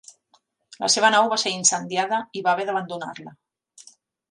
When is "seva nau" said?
0.93-1.29